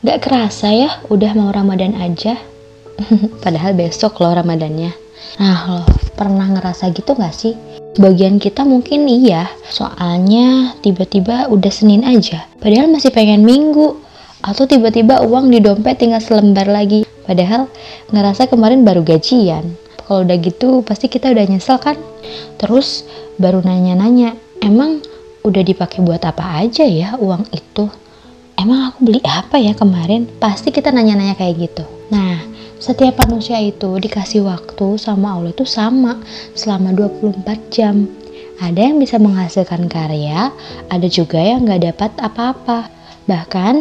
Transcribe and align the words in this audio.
Gak 0.00 0.24
kerasa 0.24 0.72
ya 0.72 0.90
udah 1.12 1.36
mau 1.36 1.52
Ramadan 1.52 1.92
aja. 2.00 2.40
Padahal 3.44 3.76
besok 3.76 4.24
loh 4.24 4.32
Ramadannya. 4.32 4.96
Nah 5.36 5.58
lo 5.68 5.84
pernah 6.16 6.48
ngerasa 6.48 6.88
gitu 6.96 7.12
gak 7.20 7.36
sih? 7.36 7.52
Bagian 8.00 8.40
kita 8.40 8.64
mungkin 8.64 9.04
iya, 9.04 9.52
soalnya 9.68 10.72
tiba-tiba 10.80 11.52
udah 11.52 11.68
Senin 11.68 12.08
aja. 12.08 12.48
Padahal 12.64 12.88
masih 12.88 13.12
pengen 13.12 13.44
minggu. 13.44 14.00
Atau 14.40 14.64
tiba-tiba 14.64 15.20
uang 15.20 15.52
di 15.52 15.60
dompet 15.60 16.00
tinggal 16.00 16.24
selembar 16.24 16.64
lagi. 16.64 17.04
Padahal 17.28 17.68
ngerasa 18.08 18.48
kemarin 18.48 18.88
baru 18.88 19.04
gajian. 19.04 19.76
Kalau 20.00 20.24
udah 20.24 20.36
gitu 20.40 20.80
pasti 20.80 21.12
kita 21.12 21.28
udah 21.28 21.44
nyesel 21.44 21.76
kan? 21.76 22.00
Terus 22.56 23.04
baru 23.36 23.60
nanya-nanya, 23.60 24.32
emang 24.64 25.04
udah 25.44 25.60
dipakai 25.60 26.00
buat 26.00 26.24
apa 26.24 26.56
aja 26.64 26.88
ya 26.88 27.20
uang 27.20 27.52
itu? 27.52 27.92
Emang 28.60 28.92
aku 28.92 29.08
beli 29.08 29.20
apa 29.24 29.56
ya 29.56 29.72
kemarin? 29.72 30.28
Pasti 30.36 30.68
kita 30.68 30.92
nanya-nanya 30.92 31.32
kayak 31.32 31.56
gitu. 31.56 31.84
Nah, 32.12 32.44
setiap 32.76 33.24
manusia 33.24 33.56
itu 33.56 33.96
dikasih 33.96 34.44
waktu 34.44 35.00
sama 35.00 35.40
Allah 35.40 35.56
itu 35.56 35.64
sama 35.64 36.20
selama 36.52 36.92
24 36.92 37.72
jam. 37.72 38.04
Ada 38.60 38.92
yang 38.92 39.00
bisa 39.00 39.16
menghasilkan 39.16 39.88
karya, 39.88 40.52
ada 40.92 41.08
juga 41.08 41.40
yang 41.40 41.64
nggak 41.64 41.92
dapat 41.92 42.12
apa-apa. 42.20 42.92
Bahkan 43.24 43.74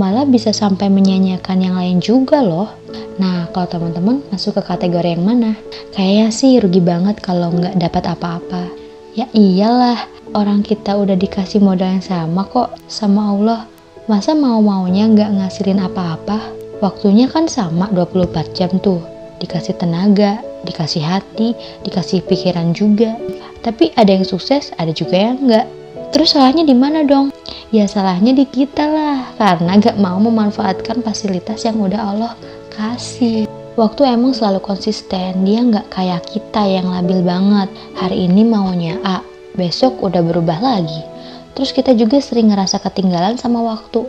malah 0.00 0.24
bisa 0.24 0.56
sampai 0.56 0.88
menyanyikan 0.88 1.60
yang 1.60 1.76
lain 1.76 2.00
juga 2.00 2.40
loh. 2.40 2.72
Nah, 3.20 3.52
kalau 3.52 3.68
teman-teman 3.68 4.24
masuk 4.32 4.56
ke 4.56 4.62
kategori 4.64 5.20
yang 5.20 5.24
mana? 5.28 5.52
Kayaknya 5.92 6.28
sih 6.32 6.56
rugi 6.56 6.80
banget 6.80 7.20
kalau 7.20 7.52
nggak 7.52 7.76
dapat 7.76 8.04
apa-apa. 8.08 8.72
Ya 9.12 9.28
iyalah, 9.36 10.08
orang 10.32 10.64
kita 10.64 10.96
udah 10.96 11.12
dikasih 11.12 11.60
modal 11.60 12.00
yang 12.00 12.04
sama 12.04 12.48
kok 12.48 12.72
sama 12.88 13.36
Allah 13.36 13.71
Masa 14.10 14.34
mau-maunya 14.34 15.06
nggak 15.06 15.30
ngasilin 15.38 15.78
apa-apa? 15.78 16.50
Waktunya 16.82 17.30
kan 17.30 17.46
sama 17.46 17.86
24 17.94 18.50
jam 18.50 18.66
tuh. 18.82 18.98
Dikasih 19.38 19.78
tenaga, 19.78 20.42
dikasih 20.66 21.06
hati, 21.06 21.54
dikasih 21.86 22.26
pikiran 22.26 22.74
juga. 22.74 23.14
Tapi 23.62 23.94
ada 23.94 24.10
yang 24.10 24.26
sukses, 24.26 24.74
ada 24.74 24.90
juga 24.90 25.14
yang 25.14 25.46
nggak. 25.46 25.66
Terus 26.10 26.34
salahnya 26.34 26.66
di 26.66 26.74
mana 26.74 27.06
dong? 27.06 27.30
Ya 27.70 27.86
salahnya 27.86 28.34
di 28.34 28.42
kita 28.42 28.90
lah, 28.90 29.38
karena 29.38 29.78
gak 29.78 29.94
mau 30.02 30.18
memanfaatkan 30.18 30.98
fasilitas 31.06 31.62
yang 31.62 31.78
udah 31.78 32.02
Allah 32.02 32.34
kasih. 32.74 33.46
Waktu 33.78 34.18
emang 34.18 34.34
selalu 34.34 34.66
konsisten, 34.66 35.46
dia 35.46 35.62
nggak 35.62 35.94
kayak 35.94 36.26
kita 36.26 36.66
yang 36.66 36.90
labil 36.90 37.22
banget. 37.22 37.70
Hari 37.94 38.26
ini 38.26 38.42
maunya 38.42 38.98
A, 39.06 39.22
besok 39.54 40.02
udah 40.02 40.26
berubah 40.26 40.58
lagi. 40.58 41.11
Terus 41.52 41.70
kita 41.72 41.92
juga 41.92 42.20
sering 42.20 42.52
ngerasa 42.52 42.80
ketinggalan 42.80 43.36
sama 43.36 43.60
waktu. 43.60 44.08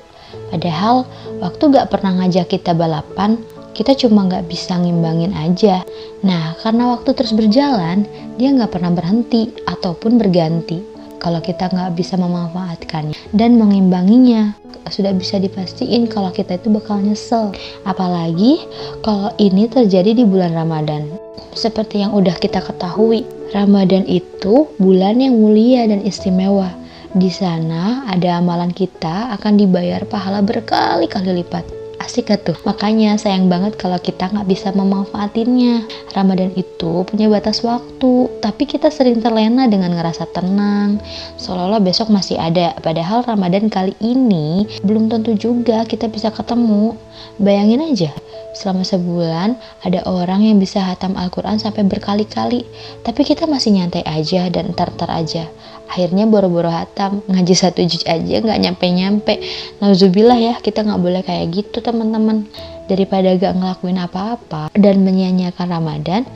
Padahal 0.50 1.06
waktu 1.44 1.64
gak 1.74 1.90
pernah 1.94 2.24
ngajak 2.24 2.50
kita 2.50 2.74
balapan, 2.74 3.38
kita 3.74 3.98
cuma 3.98 4.26
gak 4.30 4.48
bisa 4.48 4.78
ngimbangin 4.78 5.34
aja. 5.34 5.82
Nah, 6.22 6.56
karena 6.62 6.94
waktu 6.94 7.10
terus 7.18 7.34
berjalan, 7.34 8.06
dia 8.38 8.54
gak 8.54 8.74
pernah 8.74 8.94
berhenti 8.94 9.50
ataupun 9.66 10.18
berganti. 10.22 10.82
Kalau 11.20 11.40
kita 11.40 11.72
gak 11.72 11.96
bisa 11.96 12.20
memanfaatkannya 12.20 13.36
dan 13.36 13.56
mengimbanginya, 13.56 14.54
sudah 14.92 15.16
bisa 15.16 15.40
dipastiin 15.40 16.06
kalau 16.12 16.30
kita 16.30 16.60
itu 16.60 16.70
bakal 16.70 17.00
nyesel. 17.00 17.56
Apalagi 17.88 18.62
kalau 19.02 19.32
ini 19.40 19.66
terjadi 19.66 20.14
di 20.14 20.24
bulan 20.28 20.54
Ramadan. 20.54 21.08
Seperti 21.54 22.02
yang 22.02 22.14
udah 22.18 22.34
kita 22.38 22.62
ketahui, 22.62 23.26
Ramadan 23.54 24.06
itu 24.10 24.70
bulan 24.82 25.22
yang 25.22 25.38
mulia 25.38 25.86
dan 25.86 26.02
istimewa 26.02 26.74
di 27.14 27.30
sana 27.30 28.10
ada 28.10 28.42
amalan 28.42 28.74
kita 28.74 29.38
akan 29.38 29.54
dibayar 29.62 30.02
pahala 30.10 30.42
berkali-kali 30.42 31.46
lipat. 31.46 31.83
Asik 32.04 32.36
gak 32.36 32.44
tuh? 32.44 32.58
Makanya 32.68 33.16
sayang 33.16 33.48
banget 33.48 33.80
kalau 33.80 33.96
kita 33.96 34.28
nggak 34.28 34.44
bisa 34.44 34.76
memanfaatinnya. 34.76 35.88
Ramadan 36.12 36.52
itu 36.52 37.08
punya 37.08 37.32
batas 37.32 37.64
waktu, 37.64 38.28
tapi 38.44 38.68
kita 38.68 38.92
sering 38.92 39.24
terlena 39.24 39.72
dengan 39.72 39.96
ngerasa 39.96 40.28
tenang, 40.36 41.00
seolah-olah 41.40 41.80
besok 41.80 42.12
masih 42.12 42.36
ada. 42.36 42.76
Padahal 42.84 43.24
Ramadan 43.24 43.72
kali 43.72 43.96
ini 44.04 44.68
belum 44.84 45.08
tentu 45.08 45.32
juga 45.40 45.88
kita 45.88 46.12
bisa 46.12 46.28
ketemu. 46.28 47.00
Bayangin 47.40 47.80
aja, 47.88 48.12
selama 48.52 48.84
sebulan 48.84 49.56
ada 49.88 50.04
orang 50.04 50.44
yang 50.44 50.60
bisa 50.60 50.84
hatam 50.84 51.16
Al-Quran 51.16 51.56
sampai 51.56 51.88
berkali-kali, 51.88 52.68
tapi 53.08 53.24
kita 53.24 53.48
masih 53.48 53.80
nyantai 53.80 54.04
aja 54.04 54.52
dan 54.52 54.76
ntar-ntar 54.76 55.08
aja 55.08 55.48
akhirnya 55.94 56.26
boro-boro 56.26 56.74
hatam 56.74 57.22
ngaji 57.30 57.54
satu 57.54 57.86
juz 57.86 58.02
aja 58.10 58.42
nggak 58.42 58.60
nyampe-nyampe 58.66 59.38
nauzubillah 59.78 60.42
ya 60.42 60.54
kita 60.58 60.82
nggak 60.82 60.98
boleh 60.98 61.22
kayak 61.22 61.54
gitu 61.54 61.86
teman-teman. 61.94 62.50
Daripada 62.90 63.32
gak 63.40 63.56
ngelakuin 63.56 64.02
apa-apa 64.02 64.74
dan 64.76 65.08
menyanyiakan 65.08 65.72
Ramadan 65.72 66.28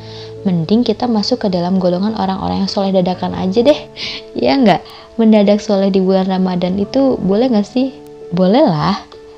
mending 0.47 0.87
kita 0.87 1.03
masuk 1.09 1.43
ke 1.43 1.47
dalam 1.51 1.75
golongan 1.75 2.15
orang-orang 2.15 2.63
yang 2.63 2.71
soleh 2.71 2.95
dadakan 2.95 3.35
aja 3.35 3.65
deh. 3.65 3.79
Ya 4.37 4.53
nggak? 4.53 4.85
Mendadak 5.17 5.59
soleh 5.59 5.89
di 5.89 5.97
bulan 5.97 6.29
Ramadan 6.29 6.77
itu 6.77 7.17
boleh 7.17 7.49
nggak 7.49 7.67
sih? 7.67 7.89
Boleh 8.31 8.63
lah. 8.63 8.95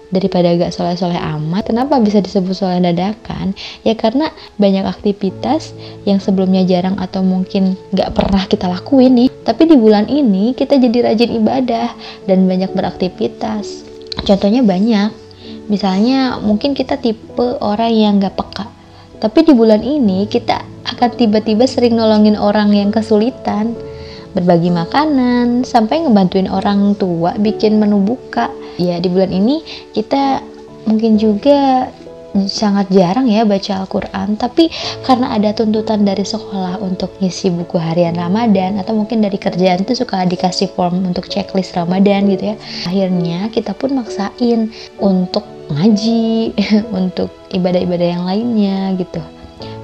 Daripada 0.09 0.49
gak 0.57 0.73
soleh-soleh 0.73 1.21
amat 1.21 1.69
kenapa 1.69 2.01
bisa 2.01 2.17
disebut 2.17 2.57
soleh 2.57 2.81
dadakan? 2.81 3.53
Ya 3.85 3.93
karena 3.93 4.33
banyak 4.57 4.81
aktivitas 4.81 5.77
yang 6.09 6.17
sebelumnya 6.17 6.65
jarang 6.65 6.97
atau 6.97 7.21
mungkin 7.21 7.77
gak 7.93 8.17
pernah 8.17 8.41
kita 8.49 8.65
lakuin 8.65 9.13
nih. 9.13 9.29
Tapi 9.45 9.69
di 9.69 9.77
bulan 9.77 10.09
ini 10.09 10.57
kita 10.57 10.81
jadi 10.81 11.13
rajin 11.13 11.37
ibadah 11.37 11.93
dan 12.25 12.49
banyak 12.49 12.73
beraktivitas. 12.73 13.85
Contohnya 14.25 14.65
banyak 14.65 15.28
misalnya 15.69 16.41
mungkin 16.41 16.73
kita 16.73 16.97
tipe 16.97 17.55
orang 17.61 17.93
yang 17.93 18.17
gak 18.19 18.35
peka. 18.35 18.65
Tapi 19.19 19.45
di 19.45 19.53
bulan 19.53 19.85
ini 19.85 20.25
kita 20.25 20.63
akan 20.89 21.09
tiba-tiba 21.15 21.69
sering 21.69 21.95
nolongin 21.95 22.35
orang 22.35 22.73
yang 22.73 22.89
kesulitan. 22.89 23.77
Berbagi 24.29 24.69
makanan 24.69 25.65
sampai 25.65 26.05
ngebantuin 26.05 26.49
orang 26.49 26.93
tua 26.97 27.33
bikin 27.37 27.81
menu 27.81 28.01
buka. 28.01 28.49
Ya 28.77 28.97
di 29.01 29.09
bulan 29.09 29.33
ini 29.33 29.61
kita 29.91 30.39
mungkin 30.87 31.19
juga 31.19 31.89
sangat 32.47 32.93
jarang 32.93 33.27
ya 33.27 33.43
baca 33.43 33.83
Al-Quran. 33.83 34.37
Tapi 34.37 34.69
karena 35.03 35.35
ada 35.35 35.51
tuntutan 35.51 36.05
dari 36.05 36.23
sekolah 36.23 36.79
untuk 36.79 37.11
ngisi 37.19 37.51
buku 37.51 37.75
harian 37.75 38.15
Ramadan 38.15 38.79
atau 38.79 38.95
mungkin 38.95 39.19
dari 39.19 39.35
kerjaan 39.35 39.83
itu 39.83 39.97
suka 39.97 40.23
dikasih 40.23 40.71
form 40.77 41.09
untuk 41.09 41.27
checklist 41.27 41.73
Ramadan 41.73 42.29
gitu 42.29 42.53
ya 42.53 42.55
akhirnya 42.85 43.49
kita 43.49 43.73
pun 43.73 43.97
maksain 43.97 44.69
untuk 45.01 45.58
ngaji 45.69 46.53
untuk 46.99 47.29
ibadah-ibadah 47.53 48.07
yang 48.19 48.23
lainnya 48.25 48.93
gitu 48.97 49.21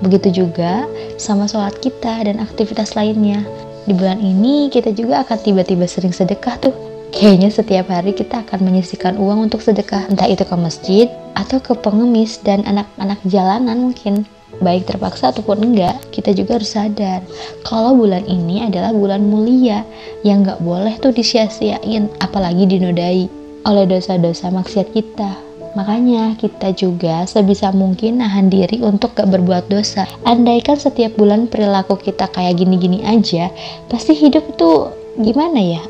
begitu 0.03 0.43
juga 0.43 0.85
sama 1.15 1.47
sholat 1.47 1.77
kita 1.79 2.27
dan 2.27 2.43
aktivitas 2.43 2.99
lainnya 2.99 3.41
di 3.85 3.93
bulan 3.93 4.19
ini 4.19 4.67
kita 4.73 4.91
juga 4.91 5.23
akan 5.23 5.37
tiba-tiba 5.39 5.85
sering 5.87 6.11
sedekah 6.11 6.57
tuh 6.59 6.75
Kayaknya 7.15 7.47
setiap 7.47 7.87
hari 7.95 8.11
kita 8.11 8.43
akan 8.43 8.67
menyisikan 8.67 9.15
uang 9.15 9.47
untuk 9.47 9.63
sedekah, 9.63 10.03
entah 10.11 10.27
itu 10.27 10.43
ke 10.43 10.51
masjid 10.59 11.07
atau 11.31 11.63
ke 11.63 11.71
pengemis 11.71 12.43
dan 12.43 12.59
anak-anak 12.67 13.23
jalanan 13.23 13.87
mungkin. 13.87 14.27
Baik 14.59 14.83
terpaksa 14.83 15.31
ataupun 15.31 15.63
enggak, 15.63 15.95
kita 16.11 16.35
juga 16.35 16.59
harus 16.59 16.75
sadar 16.75 17.23
kalau 17.63 17.95
bulan 17.95 18.27
ini 18.27 18.67
adalah 18.67 18.91
bulan 18.91 19.23
mulia 19.23 19.87
yang 20.27 20.43
nggak 20.43 20.59
boleh 20.59 20.91
tuh 20.99 21.15
disia-siain, 21.15 22.11
apalagi 22.19 22.67
dinodai 22.67 23.31
oleh 23.63 23.85
dosa-dosa 23.87 24.51
maksiat 24.51 24.91
kita. 24.91 25.44
Makanya 25.75 26.39
kita 26.39 26.71
juga 26.71 27.27
sebisa 27.27 27.75
mungkin 27.75 28.23
nahan 28.23 28.47
diri 28.47 28.79
untuk 28.79 29.13
gak 29.13 29.27
berbuat 29.27 29.67
dosa. 29.67 30.07
Andaikan 30.23 30.79
setiap 30.79 31.19
bulan 31.19 31.51
perilaku 31.51 31.99
kita 31.99 32.31
kayak 32.31 32.63
gini-gini 32.63 33.03
aja, 33.03 33.51
pasti 33.91 34.15
hidup 34.15 34.55
tuh 34.55 34.95
gimana 35.19 35.59
ya? 35.59 35.83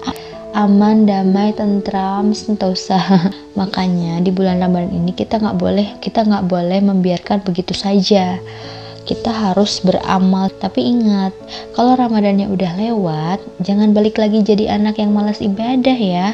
aman, 0.55 1.03
damai, 1.03 1.51
tentram, 1.51 2.31
sentosa. 2.31 2.95
Makanya 3.59 4.23
di 4.23 4.31
bulan 4.31 4.63
Ramadan 4.63 4.95
ini 4.95 5.11
kita 5.11 5.37
nggak 5.43 5.59
boleh 5.59 5.87
kita 5.99 6.23
nggak 6.23 6.47
boleh 6.47 6.79
membiarkan 6.79 7.43
begitu 7.43 7.75
saja. 7.75 8.39
Kita 9.05 9.29
harus 9.29 9.85
beramal, 9.85 10.49
tapi 10.57 10.81
ingat, 10.81 11.29
kalau 11.77 11.93
Ramadannya 11.93 12.49
udah 12.49 12.73
lewat, 12.73 13.37
jangan 13.61 13.93
balik 13.93 14.17
lagi 14.17 14.41
jadi 14.41 14.81
anak 14.81 14.97
yang 14.97 15.13
malas 15.13 15.45
ibadah 15.45 15.93
ya. 15.93 16.33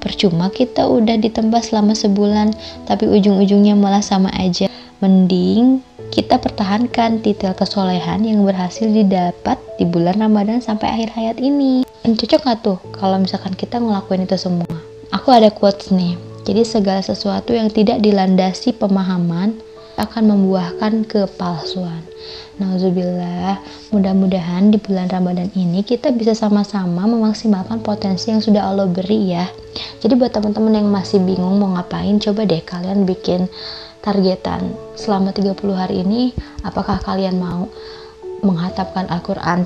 Percuma 0.00 0.48
kita 0.48 0.88
udah 0.88 1.20
ditembas 1.20 1.68
selama 1.68 1.92
sebulan, 1.92 2.56
tapi 2.88 3.04
ujung-ujungnya 3.04 3.76
malah 3.76 4.00
sama 4.00 4.32
aja. 4.32 4.72
Mending 5.04 5.84
kita 6.10 6.42
pertahankan 6.42 7.22
titel 7.22 7.54
kesolehan 7.54 8.26
yang 8.26 8.42
berhasil 8.42 8.88
didapat 8.88 9.60
di 9.78 9.86
bulan 9.86 10.18
Ramadan 10.18 10.58
sampai 10.58 10.90
akhir 10.90 11.14
hayat 11.14 11.38
ini. 11.38 11.86
Cocok 12.02 12.40
gak 12.42 12.58
tuh 12.66 12.78
kalau 12.96 13.22
misalkan 13.22 13.54
kita 13.54 13.78
ngelakuin 13.78 14.26
itu 14.26 14.34
semua? 14.34 14.66
Aku 15.14 15.30
ada 15.30 15.52
quotes 15.52 15.94
nih. 15.94 16.18
Jadi 16.42 16.66
segala 16.66 17.04
sesuatu 17.04 17.54
yang 17.54 17.70
tidak 17.70 18.02
dilandasi 18.02 18.74
pemahaman 18.74 19.60
akan 20.00 20.22
membuahkan 20.32 21.06
kepalsuan. 21.06 22.02
Nauzubillah, 22.60 23.56
mudah-mudahan 23.88 24.68
di 24.68 24.76
bulan 24.76 25.08
Ramadan 25.08 25.48
ini 25.56 25.80
kita 25.80 26.12
bisa 26.12 26.36
sama-sama 26.36 27.08
memaksimalkan 27.08 27.80
potensi 27.80 28.28
yang 28.28 28.44
sudah 28.44 28.68
Allah 28.68 28.84
beri 28.84 29.32
ya. 29.32 29.48
Jadi 30.04 30.12
buat 30.12 30.28
teman-teman 30.28 30.76
yang 30.76 30.92
masih 30.92 31.24
bingung 31.24 31.56
mau 31.56 31.72
ngapain, 31.72 32.20
coba 32.20 32.44
deh 32.44 32.60
kalian 32.60 33.08
bikin 33.08 33.48
targetan 34.04 34.76
selama 34.92 35.32
30 35.32 35.56
hari 35.72 36.04
ini 36.04 36.36
apakah 36.60 37.00
kalian 37.00 37.40
mau 37.40 37.64
menghatapkan 38.44 39.08
Al-Quran 39.08 39.64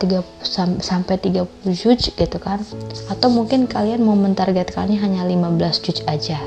sampai 0.78 1.18
30 1.18 1.50
juz 1.74 2.14
gitu 2.14 2.38
kan? 2.38 2.62
Atau 3.10 3.26
mungkin 3.26 3.66
kalian 3.66 4.06
mau 4.06 4.14
mentargetkannya 4.14 5.02
hanya 5.02 5.26
15 5.26 5.82
juz 5.82 5.98
aja 6.06 6.38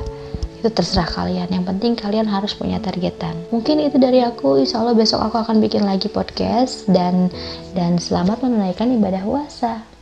itu 0.58 0.68
terserah 0.74 1.06
kalian. 1.06 1.48
Yang 1.48 1.64
penting 1.74 1.92
kalian 1.94 2.26
harus 2.26 2.52
punya 2.58 2.82
targetan. 2.82 3.38
Mungkin 3.54 3.78
itu 3.78 3.96
dari 3.96 4.20
aku. 4.22 4.58
Insya 4.58 4.82
Allah 4.82 4.98
besok 4.98 5.22
aku 5.22 5.38
akan 5.38 5.62
bikin 5.62 5.86
lagi 5.86 6.10
podcast 6.10 6.84
dan 6.90 7.30
dan 7.78 7.96
selamat 7.96 8.42
menunaikan 8.42 8.90
ibadah 8.90 9.22
puasa 9.22 9.97